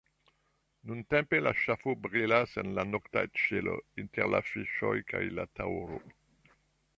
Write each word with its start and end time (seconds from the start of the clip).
Nuntempe 0.91 1.41
la 1.43 1.51
ŝafo 1.63 1.93
brilas 2.05 2.55
en 2.61 2.71
la 2.79 2.85
nokta 2.95 3.23
ĉielo 3.43 3.77
inter 4.05 4.31
la 4.37 4.41
Fiŝoj 4.49 4.95
kaj 5.13 5.23
la 5.37 5.47
Taŭro. 5.61 6.01